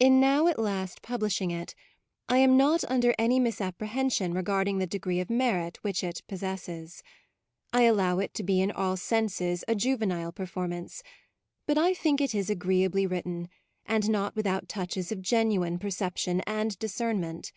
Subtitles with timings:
[0.00, 1.74] In now at last publishing it,
[2.26, 7.02] I am not under any misapprehension re garding the degree of merit which it possesses.
[7.70, 11.02] I allow it to be in all senses a juvenile performance;
[11.66, 13.46] but I think it is agreeably written,
[13.84, 17.52] and not without touches of genuine percep tion and discernment.